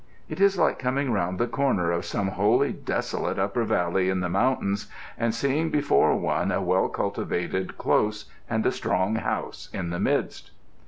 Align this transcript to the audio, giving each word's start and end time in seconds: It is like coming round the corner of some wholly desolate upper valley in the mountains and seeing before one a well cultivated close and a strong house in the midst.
It 0.27 0.41
is 0.41 0.57
like 0.57 0.79
coming 0.79 1.11
round 1.11 1.37
the 1.37 1.45
corner 1.45 1.91
of 1.91 2.05
some 2.05 2.29
wholly 2.29 2.73
desolate 2.73 3.37
upper 3.37 3.63
valley 3.65 4.09
in 4.09 4.19
the 4.19 4.29
mountains 4.31 4.87
and 5.15 5.31
seeing 5.35 5.69
before 5.69 6.15
one 6.15 6.51
a 6.51 6.59
well 6.59 6.89
cultivated 6.89 7.77
close 7.77 8.25
and 8.49 8.65
a 8.65 8.71
strong 8.71 9.17
house 9.17 9.69
in 9.71 9.91
the 9.91 9.99
midst. 9.99 10.49